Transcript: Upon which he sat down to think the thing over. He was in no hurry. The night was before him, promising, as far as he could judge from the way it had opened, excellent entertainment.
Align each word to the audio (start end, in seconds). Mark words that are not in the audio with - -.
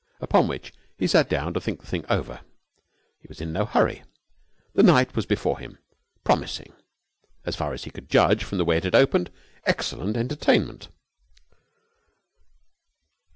Upon 0.19 0.47
which 0.47 0.73
he 0.97 1.05
sat 1.05 1.29
down 1.29 1.53
to 1.53 1.61
think 1.61 1.79
the 1.79 1.85
thing 1.85 2.05
over. 2.09 2.39
He 3.19 3.27
was 3.27 3.39
in 3.39 3.53
no 3.53 3.65
hurry. 3.65 4.01
The 4.73 4.81
night 4.81 5.15
was 5.15 5.27
before 5.27 5.59
him, 5.59 5.77
promising, 6.23 6.73
as 7.45 7.55
far 7.55 7.71
as 7.71 7.83
he 7.83 7.91
could 7.91 8.09
judge 8.09 8.43
from 8.43 8.57
the 8.57 8.65
way 8.65 8.77
it 8.77 8.83
had 8.83 8.95
opened, 8.95 9.29
excellent 9.67 10.17
entertainment. 10.17 10.87